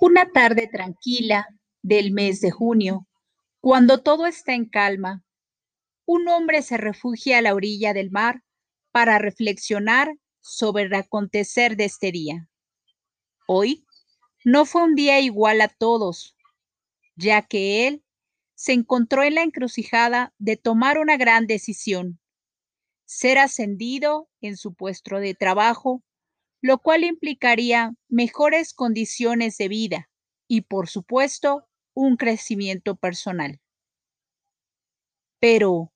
[0.00, 1.48] Una tarde tranquila
[1.82, 3.08] del mes de junio,
[3.60, 5.24] cuando todo está en calma,
[6.06, 8.44] un hombre se refugia a la orilla del mar
[8.92, 12.48] para reflexionar sobre el acontecer de este día.
[13.48, 13.84] Hoy
[14.44, 16.36] no fue un día igual a todos,
[17.16, 18.04] ya que él
[18.54, 22.20] se encontró en la encrucijada de tomar una gran decisión,
[23.04, 26.04] ser ascendido en su puesto de trabajo
[26.60, 30.10] lo cual implicaría mejores condiciones de vida
[30.48, 33.60] y, por supuesto, un crecimiento personal.
[35.40, 35.92] Pero,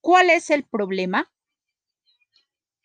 [0.00, 1.30] ¿cuál es el problema?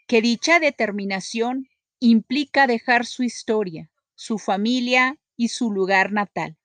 [0.08, 6.58] Que dicha determinación implica dejar su historia, su familia y su lugar natal.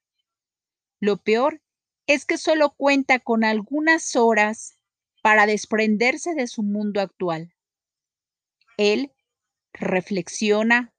[0.98, 1.60] Lo peor
[2.06, 4.78] es que solo cuenta con algunas horas
[5.22, 7.54] para desprenderse de su mundo actual.
[8.76, 9.12] Él
[9.74, 10.94] reflexiona,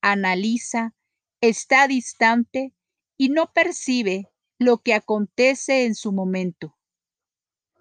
[0.00, 0.94] analiza,
[1.40, 2.72] está distante
[3.16, 6.78] y no percibe lo que acontece en su momento.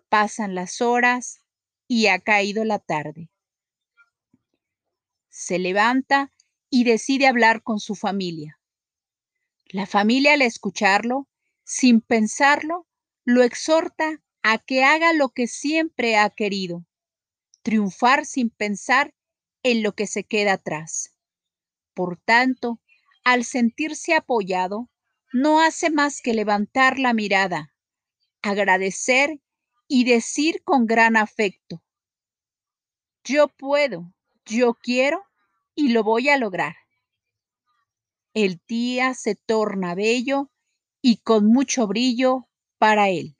[0.09, 1.43] Pasan las horas
[1.87, 3.29] y ha caído la tarde.
[5.29, 6.33] Se levanta
[6.69, 8.59] y decide hablar con su familia.
[9.65, 11.27] La familia al escucharlo,
[11.63, 12.87] sin pensarlo,
[13.23, 16.85] lo exhorta a que haga lo que siempre ha querido,
[17.61, 19.13] triunfar sin pensar
[19.63, 21.15] en lo que se queda atrás.
[21.93, 22.79] Por tanto,
[23.23, 24.89] al sentirse apoyado,
[25.33, 27.73] no hace más que levantar la mirada,
[28.41, 29.41] agradecer
[29.87, 31.83] y decir con gran afecto,
[33.23, 34.13] yo puedo,
[34.45, 35.23] yo quiero
[35.75, 36.75] y lo voy a lograr.
[38.33, 40.49] El día se torna bello
[41.01, 43.38] y con mucho brillo para él.